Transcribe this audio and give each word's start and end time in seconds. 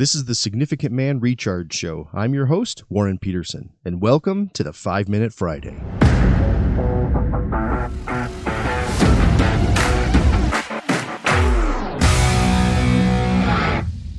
This 0.00 0.14
is 0.14 0.24
the 0.24 0.34
Significant 0.34 0.94
Man 0.94 1.20
Recharge 1.20 1.74
Show. 1.74 2.08
I'm 2.14 2.32
your 2.32 2.46
host, 2.46 2.84
Warren 2.88 3.18
Peterson, 3.18 3.74
and 3.84 4.00
welcome 4.00 4.48
to 4.54 4.62
the 4.62 4.72
5 4.72 5.10
Minute 5.10 5.30
Friday. 5.30 5.78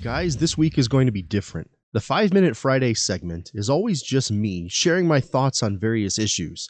Guys, 0.03 0.37
this 0.37 0.55
week 0.55 0.77
is 0.77 0.87
going 0.87 1.07
to 1.07 1.11
be 1.11 1.23
different. 1.23 1.71
The 1.93 1.99
5 1.99 2.31
Minute 2.31 2.55
Friday 2.55 2.93
segment 2.93 3.49
is 3.55 3.67
always 3.67 4.03
just 4.03 4.31
me 4.31 4.69
sharing 4.69 5.07
my 5.07 5.19
thoughts 5.19 5.63
on 5.63 5.79
various 5.79 6.19
issues. 6.19 6.69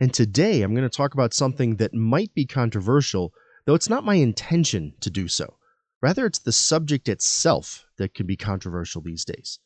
And 0.00 0.12
today 0.12 0.62
I'm 0.62 0.74
going 0.74 0.82
to 0.82 0.96
talk 0.96 1.14
about 1.14 1.32
something 1.32 1.76
that 1.76 1.94
might 1.94 2.34
be 2.34 2.44
controversial, 2.44 3.32
though 3.66 3.74
it's 3.74 3.88
not 3.88 4.04
my 4.04 4.16
intention 4.16 4.94
to 4.98 5.10
do 5.10 5.28
so. 5.28 5.54
Rather, 6.02 6.26
it's 6.26 6.40
the 6.40 6.50
subject 6.50 7.08
itself 7.08 7.84
that 7.98 8.14
can 8.14 8.26
be 8.26 8.36
controversial 8.36 9.02
these 9.02 9.24
days. 9.24 9.58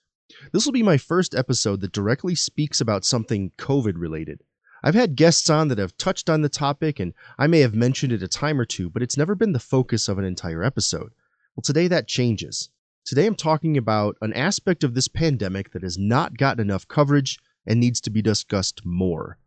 This 0.52 0.64
will 0.64 0.72
be 0.72 0.82
my 0.82 0.96
first 0.96 1.34
episode 1.34 1.80
that 1.80 1.92
directly 1.92 2.34
speaks 2.34 2.80
about 2.80 3.04
something 3.04 3.52
COVID 3.58 3.94
related. 3.96 4.42
I've 4.82 4.94
had 4.94 5.14
guests 5.14 5.48
on 5.48 5.68
that 5.68 5.78
have 5.78 5.96
touched 5.96 6.28
on 6.28 6.42
the 6.42 6.48
topic, 6.48 6.98
and 6.98 7.14
I 7.38 7.46
may 7.46 7.60
have 7.60 7.74
mentioned 7.74 8.12
it 8.12 8.22
a 8.22 8.28
time 8.28 8.60
or 8.60 8.64
two, 8.64 8.90
but 8.90 9.02
it's 9.02 9.16
never 9.16 9.34
been 9.34 9.52
the 9.52 9.60
focus 9.60 10.08
of 10.08 10.18
an 10.18 10.24
entire 10.24 10.64
episode. 10.64 11.12
Well, 11.54 11.62
today 11.62 11.86
that 11.88 12.08
changes. 12.08 12.70
Today 13.04 13.26
I'm 13.26 13.36
talking 13.36 13.76
about 13.76 14.16
an 14.20 14.32
aspect 14.32 14.82
of 14.82 14.94
this 14.94 15.08
pandemic 15.08 15.72
that 15.72 15.82
has 15.82 15.98
not 15.98 16.38
gotten 16.38 16.60
enough 16.60 16.88
coverage 16.88 17.38
and 17.66 17.78
needs 17.78 18.00
to 18.00 18.10
be 18.10 18.22
discussed 18.22 18.84
more. 18.84 19.38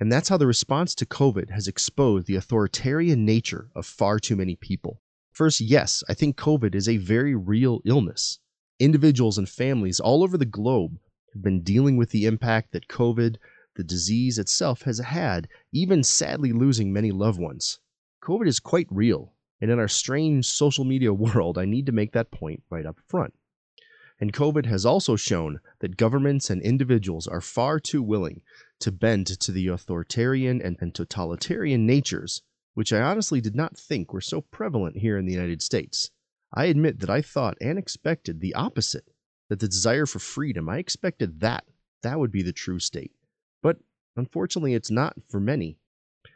And 0.00 0.12
that's 0.12 0.28
how 0.28 0.36
the 0.36 0.46
response 0.46 0.94
to 0.94 1.06
COVID 1.06 1.50
has 1.50 1.66
exposed 1.66 2.26
the 2.26 2.36
authoritarian 2.36 3.24
nature 3.24 3.70
of 3.74 3.84
far 3.84 4.18
too 4.18 4.36
many 4.36 4.56
people. 4.56 5.00
First, 5.38 5.60
yes, 5.60 6.02
I 6.08 6.14
think 6.14 6.36
COVID 6.36 6.74
is 6.74 6.88
a 6.88 6.96
very 6.96 7.36
real 7.36 7.80
illness. 7.84 8.40
Individuals 8.80 9.38
and 9.38 9.48
families 9.48 10.00
all 10.00 10.24
over 10.24 10.36
the 10.36 10.44
globe 10.44 10.98
have 11.32 11.44
been 11.44 11.62
dealing 11.62 11.96
with 11.96 12.10
the 12.10 12.26
impact 12.26 12.72
that 12.72 12.88
COVID, 12.88 13.36
the 13.76 13.84
disease 13.84 14.36
itself, 14.36 14.82
has 14.82 14.98
had, 14.98 15.46
even 15.72 16.02
sadly 16.02 16.52
losing 16.52 16.92
many 16.92 17.12
loved 17.12 17.38
ones. 17.38 17.78
COVID 18.20 18.48
is 18.48 18.58
quite 18.58 18.88
real, 18.90 19.32
and 19.60 19.70
in 19.70 19.78
our 19.78 19.86
strange 19.86 20.44
social 20.44 20.84
media 20.84 21.14
world, 21.14 21.56
I 21.56 21.66
need 21.66 21.86
to 21.86 21.92
make 21.92 22.14
that 22.14 22.32
point 22.32 22.64
right 22.68 22.84
up 22.84 22.98
front. 23.06 23.32
And 24.18 24.32
COVID 24.32 24.66
has 24.66 24.84
also 24.84 25.14
shown 25.14 25.60
that 25.78 25.96
governments 25.96 26.50
and 26.50 26.60
individuals 26.62 27.28
are 27.28 27.40
far 27.40 27.78
too 27.78 28.02
willing 28.02 28.42
to 28.80 28.90
bend 28.90 29.28
to 29.38 29.52
the 29.52 29.68
authoritarian 29.68 30.60
and, 30.60 30.92
totalitarian 30.92 31.86
natures 31.86 32.42
which 32.78 32.92
I 32.92 33.00
honestly 33.00 33.40
did 33.40 33.56
not 33.56 33.76
think 33.76 34.12
were 34.12 34.20
so 34.20 34.40
prevalent 34.40 34.98
here 34.98 35.18
in 35.18 35.26
the 35.26 35.32
United 35.32 35.62
States. 35.62 36.12
I 36.54 36.66
admit 36.66 37.00
that 37.00 37.10
I 37.10 37.22
thought 37.22 37.58
and 37.60 37.76
expected 37.76 38.40
the 38.40 38.54
opposite, 38.54 39.10
that 39.48 39.58
the 39.58 39.66
desire 39.66 40.06
for 40.06 40.20
freedom, 40.20 40.68
I 40.68 40.78
expected 40.78 41.40
that, 41.40 41.64
that 42.04 42.20
would 42.20 42.30
be 42.30 42.42
the 42.42 42.52
true 42.52 42.78
state. 42.78 43.10
But 43.64 43.78
unfortunately, 44.14 44.74
it's 44.74 44.92
not 44.92 45.16
for 45.28 45.40
many. 45.40 45.76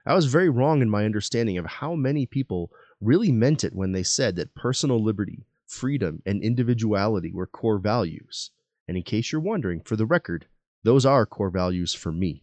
I 0.05 0.15
was 0.15 0.27
very 0.27 0.49
wrong 0.49 0.83
in 0.83 0.91
my 0.91 1.05
understanding 1.05 1.59
of 1.59 1.67
how 1.67 1.95
many 1.95 2.27
people 2.27 2.73
really 3.01 3.31
meant 3.31 3.63
it 3.63 3.73
when 3.73 3.93
they 3.93 4.03
said 4.03 4.35
that 4.35 4.57
personal 4.57 5.01
liberty, 5.01 5.47
freedom, 5.69 6.25
and 6.27 6.43
individuality 6.43 7.31
were 7.33 7.47
core 7.47 7.79
values. 7.79 8.51
And 8.89 8.97
in 8.97 9.05
case 9.05 9.31
you're 9.31 9.41
wondering, 9.41 9.81
for 9.83 9.95
the 9.95 10.07
record, 10.07 10.47
those 10.83 11.07
are 11.07 11.25
core 11.25 11.51
values 11.51 11.95
for 11.95 12.11
me. 12.11 12.43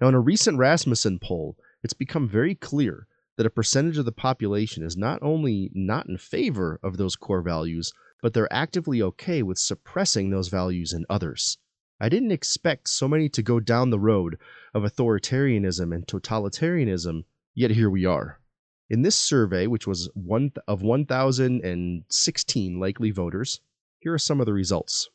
Now, 0.00 0.06
in 0.06 0.14
a 0.14 0.20
recent 0.20 0.58
Rasmussen 0.58 1.18
poll, 1.18 1.56
it's 1.82 1.92
become 1.92 2.28
very 2.28 2.54
clear 2.54 3.08
that 3.36 3.46
a 3.46 3.50
percentage 3.50 3.98
of 3.98 4.04
the 4.04 4.12
population 4.12 4.82
is 4.82 4.96
not 4.96 5.22
only 5.22 5.70
not 5.74 6.08
in 6.08 6.16
favor 6.16 6.80
of 6.82 6.96
those 6.96 7.16
core 7.16 7.42
values, 7.42 7.92
but 8.22 8.32
they're 8.32 8.52
actively 8.52 9.02
okay 9.02 9.42
with 9.42 9.58
suppressing 9.58 10.30
those 10.30 10.48
values 10.48 10.92
in 10.92 11.04
others. 11.10 11.58
I 12.00 12.08
didn't 12.08 12.32
expect 12.32 12.88
so 12.88 13.08
many 13.08 13.28
to 13.30 13.42
go 13.42 13.60
down 13.60 13.90
the 13.90 13.98
road 13.98 14.38
of 14.74 14.82
authoritarianism 14.82 15.94
and 15.94 16.06
totalitarianism, 16.06 17.24
yet 17.54 17.70
here 17.70 17.90
we 17.90 18.04
are. 18.04 18.40
In 18.88 19.02
this 19.02 19.16
survey, 19.16 19.66
which 19.66 19.86
was 19.86 20.10
one 20.14 20.52
of 20.68 20.82
1,016 20.82 22.80
likely 22.80 23.10
voters, 23.10 23.60
here 23.98 24.12
are 24.12 24.18
some 24.18 24.40
of 24.40 24.46
the 24.46 24.52
results. 24.52 25.08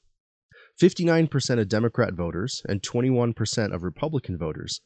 59% 0.79 1.59
of 1.59 1.69
Democrat 1.69 2.13
voters 2.13 2.63
and 2.67 2.81
21% 2.81 3.73
of 3.73 3.83
Republican 3.83 4.37
voters 4.37 4.81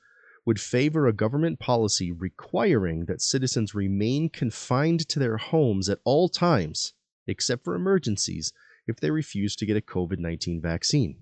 would 0.45 0.59
favor 0.59 1.07
a 1.07 1.13
government 1.13 1.59
policy 1.59 2.11
requiring 2.11 3.05
that 3.05 3.21
citizens 3.21 3.73
remain 3.73 4.29
confined 4.29 5.07
to 5.09 5.19
their 5.19 5.37
homes 5.37 5.89
at 5.89 5.99
all 6.03 6.29
times, 6.29 6.93
except 7.25 7.63
for 7.63 7.73
emergencies, 7.73 8.53
if 8.87 8.99
they 8.99 9.09
refuse 9.09 9.55
to 9.55 9.65
get 9.65 9.77
a 9.77 9.81
COVID 9.81 10.19
19 10.19 10.61
vaccine. 10.61 11.17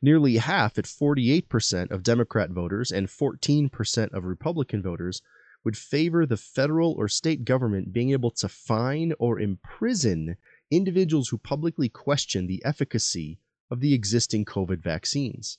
Nearly 0.00 0.36
half, 0.36 0.78
at 0.78 0.84
48% 0.84 1.90
of 1.90 2.02
Democrat 2.02 2.50
voters 2.50 2.90
and 2.90 3.08
14% 3.08 4.12
of 4.12 4.24
Republican 4.24 4.82
voters, 4.82 5.20
would 5.64 5.76
favor 5.76 6.24
the 6.24 6.36
federal 6.36 6.92
or 6.92 7.08
state 7.08 7.44
government 7.44 7.92
being 7.92 8.10
able 8.10 8.30
to 8.30 8.48
fine 8.48 9.12
or 9.18 9.40
imprison 9.40 10.36
individuals 10.70 11.28
who 11.28 11.38
publicly 11.38 11.88
question 11.88 12.46
the 12.46 12.64
efficacy 12.64 13.40
of 13.70 13.80
the 13.80 13.92
existing 13.92 14.44
COVID 14.44 14.78
vaccines. 14.78 15.58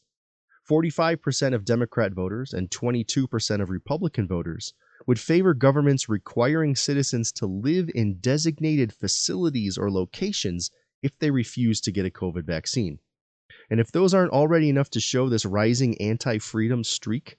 45% 0.70 1.56
of 1.56 1.66
Democrat 1.66 2.14
voters 2.14 2.54
and 2.54 2.70
22% 2.70 3.62
of 3.62 3.70
Republican 3.70 4.28
voters 4.28 4.74
would 5.08 5.20
favor 5.20 5.54
governments 5.56 6.08
requiring 6.08 6.76
citizens 6.76 7.32
to 7.32 7.48
live 7.48 7.90
in 7.96 8.20
designated 8.20 8.94
facilities 8.94 9.78
or 9.78 9.90
locations 9.90 10.70
if 11.02 11.18
they 11.18 11.32
refuse 11.32 11.82
to 11.82 11.92
get 11.92 12.06
a 12.06 12.12
COVID 12.12 12.44
vaccine. 12.44 13.00
And 13.72 13.80
if 13.80 13.92
those 13.92 14.14
aren't 14.14 14.32
already 14.32 14.70
enough 14.70 14.90
to 14.92 15.00
show 15.00 15.28
this 15.28 15.46
rising 15.46 16.00
anti 16.00 16.38
freedom 16.38 16.84
streak, 16.84 17.38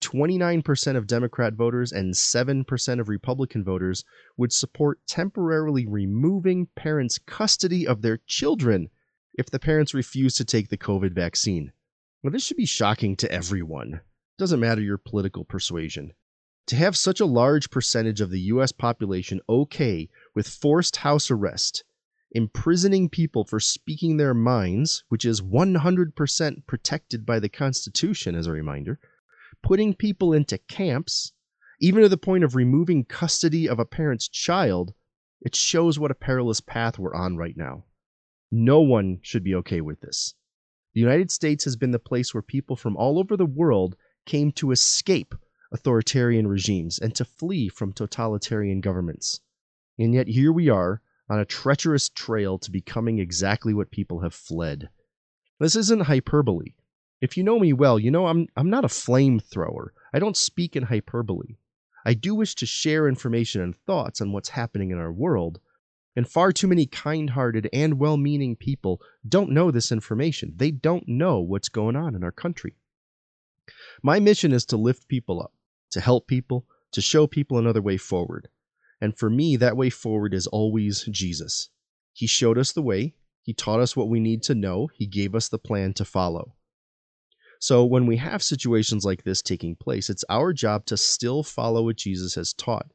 29% 0.00 0.96
of 0.96 1.06
Democrat 1.06 1.54
voters 1.54 1.92
and 1.92 2.14
7% 2.14 3.00
of 3.00 3.08
Republican 3.08 3.62
voters 3.62 4.04
would 4.36 4.52
support 4.52 4.98
temporarily 5.06 5.86
removing 5.86 6.66
parents' 6.74 7.18
custody 7.18 7.86
of 7.86 8.02
their 8.02 8.18
children 8.26 8.88
if 9.34 9.48
the 9.48 9.60
parents 9.60 9.94
refuse 9.94 10.34
to 10.34 10.44
take 10.44 10.68
the 10.68 10.76
COVID 10.76 11.12
vaccine. 11.12 11.72
Well, 12.22 12.30
this 12.30 12.44
should 12.44 12.56
be 12.56 12.66
shocking 12.66 13.16
to 13.16 13.32
everyone. 13.32 13.94
It 13.94 14.00
Doesn't 14.38 14.60
matter 14.60 14.80
your 14.80 14.96
political 14.96 15.44
persuasion. 15.44 16.12
To 16.68 16.76
have 16.76 16.96
such 16.96 17.18
a 17.18 17.26
large 17.26 17.68
percentage 17.68 18.20
of 18.20 18.30
the 18.30 18.42
US 18.42 18.70
population 18.70 19.40
okay 19.48 20.08
with 20.32 20.46
forced 20.46 20.96
house 20.96 21.32
arrest, 21.32 21.82
imprisoning 22.30 23.08
people 23.08 23.44
for 23.44 23.58
speaking 23.58 24.16
their 24.18 24.34
minds, 24.34 25.02
which 25.08 25.24
is 25.24 25.40
100% 25.40 26.66
protected 26.68 27.26
by 27.26 27.40
the 27.40 27.48
Constitution, 27.48 28.36
as 28.36 28.46
a 28.46 28.52
reminder, 28.52 29.00
putting 29.60 29.92
people 29.92 30.32
into 30.32 30.58
camps, 30.58 31.32
even 31.80 32.02
to 32.02 32.08
the 32.08 32.16
point 32.16 32.44
of 32.44 32.54
removing 32.54 33.04
custody 33.04 33.68
of 33.68 33.80
a 33.80 33.84
parent's 33.84 34.28
child, 34.28 34.94
it 35.40 35.56
shows 35.56 35.98
what 35.98 36.12
a 36.12 36.14
perilous 36.14 36.60
path 36.60 37.00
we're 37.00 37.16
on 37.16 37.36
right 37.36 37.56
now. 37.56 37.82
No 38.52 38.80
one 38.80 39.18
should 39.22 39.42
be 39.42 39.56
okay 39.56 39.80
with 39.80 40.00
this. 40.00 40.34
The 40.94 41.00
United 41.00 41.30
States 41.30 41.64
has 41.64 41.76
been 41.76 41.90
the 41.90 41.98
place 41.98 42.34
where 42.34 42.42
people 42.42 42.76
from 42.76 42.96
all 42.96 43.18
over 43.18 43.36
the 43.36 43.46
world 43.46 43.96
came 44.26 44.52
to 44.52 44.70
escape 44.72 45.34
authoritarian 45.72 46.46
regimes 46.46 46.98
and 46.98 47.14
to 47.14 47.24
flee 47.24 47.68
from 47.68 47.92
totalitarian 47.92 48.80
governments. 48.80 49.40
And 49.98 50.12
yet 50.12 50.28
here 50.28 50.52
we 50.52 50.68
are 50.68 51.00
on 51.30 51.38
a 51.38 51.46
treacherous 51.46 52.10
trail 52.10 52.58
to 52.58 52.70
becoming 52.70 53.18
exactly 53.18 53.72
what 53.72 53.90
people 53.90 54.20
have 54.20 54.34
fled. 54.34 54.90
This 55.58 55.76
isn't 55.76 56.02
hyperbole. 56.02 56.74
If 57.22 57.36
you 57.36 57.44
know 57.44 57.58
me 57.58 57.72
well, 57.72 57.98
you 57.98 58.10
know 58.10 58.26
I'm, 58.26 58.48
I'm 58.56 58.68
not 58.68 58.84
a 58.84 58.88
flamethrower. 58.88 59.88
I 60.12 60.18
don't 60.18 60.36
speak 60.36 60.76
in 60.76 60.82
hyperbole. 60.82 61.56
I 62.04 62.14
do 62.14 62.34
wish 62.34 62.54
to 62.56 62.66
share 62.66 63.08
information 63.08 63.62
and 63.62 63.76
thoughts 63.76 64.20
on 64.20 64.32
what's 64.32 64.50
happening 64.50 64.90
in 64.90 64.98
our 64.98 65.12
world, 65.12 65.60
and 66.14 66.28
far 66.28 66.52
too 66.52 66.66
many 66.66 66.86
kind 66.86 67.30
hearted 67.30 67.68
and 67.72 67.98
well 67.98 68.16
meaning 68.16 68.56
people 68.56 69.00
don't 69.26 69.50
know 69.50 69.70
this 69.70 69.90
information. 69.90 70.52
They 70.56 70.70
don't 70.70 71.08
know 71.08 71.40
what's 71.40 71.68
going 71.68 71.96
on 71.96 72.14
in 72.14 72.22
our 72.22 72.32
country. 72.32 72.74
My 74.02 74.20
mission 74.20 74.52
is 74.52 74.64
to 74.66 74.76
lift 74.76 75.08
people 75.08 75.40
up, 75.40 75.52
to 75.90 76.00
help 76.00 76.26
people, 76.26 76.66
to 76.92 77.00
show 77.00 77.26
people 77.26 77.58
another 77.58 77.80
way 77.80 77.96
forward. 77.96 78.48
And 79.00 79.16
for 79.16 79.30
me, 79.30 79.56
that 79.56 79.76
way 79.76 79.90
forward 79.90 80.34
is 80.34 80.46
always 80.46 81.04
Jesus. 81.10 81.70
He 82.12 82.26
showed 82.26 82.58
us 82.58 82.72
the 82.72 82.82
way, 82.82 83.14
He 83.42 83.54
taught 83.54 83.80
us 83.80 83.96
what 83.96 84.08
we 84.08 84.20
need 84.20 84.42
to 84.44 84.54
know, 84.54 84.88
He 84.94 85.06
gave 85.06 85.34
us 85.34 85.48
the 85.48 85.58
plan 85.58 85.94
to 85.94 86.04
follow. 86.04 86.54
So 87.58 87.84
when 87.84 88.06
we 88.06 88.16
have 88.16 88.42
situations 88.42 89.04
like 89.04 89.22
this 89.22 89.40
taking 89.40 89.76
place, 89.76 90.10
it's 90.10 90.24
our 90.28 90.52
job 90.52 90.84
to 90.86 90.96
still 90.96 91.42
follow 91.42 91.84
what 91.84 91.96
Jesus 91.96 92.34
has 92.34 92.52
taught. 92.52 92.90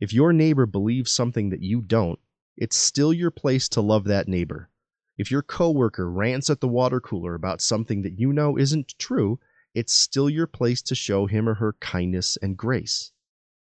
If 0.00 0.12
your 0.12 0.32
neighbor 0.32 0.66
believes 0.66 1.12
something 1.12 1.50
that 1.50 1.62
you 1.62 1.80
don't, 1.80 2.20
it's 2.58 2.76
still 2.76 3.12
your 3.12 3.30
place 3.30 3.68
to 3.68 3.80
love 3.80 4.04
that 4.04 4.26
neighbor. 4.26 4.68
If 5.16 5.30
your 5.30 5.42
coworker 5.42 6.10
rants 6.10 6.50
at 6.50 6.60
the 6.60 6.68
water 6.68 7.00
cooler 7.00 7.34
about 7.34 7.62
something 7.62 8.02
that 8.02 8.18
you 8.18 8.32
know 8.32 8.58
isn't 8.58 8.98
true, 8.98 9.38
it's 9.74 9.92
still 9.92 10.28
your 10.28 10.48
place 10.48 10.82
to 10.82 10.94
show 10.96 11.26
him 11.26 11.48
or 11.48 11.54
her 11.54 11.74
kindness 11.74 12.36
and 12.42 12.56
grace. 12.56 13.12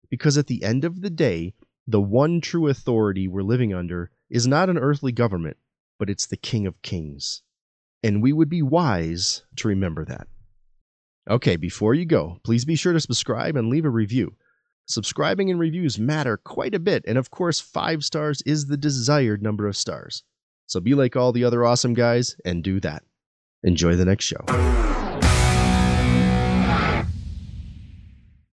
Because 0.09 0.39
at 0.39 0.47
the 0.47 0.63
end 0.63 0.83
of 0.85 1.01
the 1.01 1.09
day, 1.11 1.53
the 1.85 2.01
one 2.01 2.41
true 2.41 2.67
authority 2.67 3.27
we're 3.27 3.43
living 3.43 3.73
under 3.73 4.09
is 4.27 4.47
not 4.47 4.69
an 4.69 4.77
earthly 4.77 5.11
government, 5.11 5.57
but 5.99 6.09
it's 6.09 6.25
the 6.25 6.37
King 6.37 6.65
of 6.65 6.81
Kings. 6.81 7.43
And 8.01 8.23
we 8.23 8.33
would 8.33 8.49
be 8.49 8.63
wise 8.63 9.43
to 9.57 9.67
remember 9.67 10.03
that. 10.05 10.27
Okay, 11.29 11.57
before 11.57 11.93
you 11.93 12.05
go, 12.05 12.39
please 12.43 12.65
be 12.65 12.75
sure 12.75 12.93
to 12.93 12.99
subscribe 12.99 13.55
and 13.55 13.69
leave 13.69 13.85
a 13.85 13.89
review. 13.89 14.35
Subscribing 14.89 15.51
and 15.51 15.59
reviews 15.59 15.99
matter 15.99 16.35
quite 16.35 16.73
a 16.73 16.79
bit, 16.79 17.05
and 17.07 17.15
of 17.15 17.29
course, 17.29 17.59
five 17.59 18.03
stars 18.03 18.41
is 18.41 18.65
the 18.65 18.77
desired 18.77 19.43
number 19.43 19.67
of 19.67 19.77
stars. 19.77 20.23
So 20.65 20.79
be 20.79 20.95
like 20.95 21.15
all 21.15 21.31
the 21.31 21.43
other 21.43 21.63
awesome 21.63 21.93
guys 21.93 22.35
and 22.43 22.63
do 22.63 22.79
that. 22.79 23.03
Enjoy 23.61 23.95
the 23.95 24.05
next 24.05 24.25
show. 24.25 24.88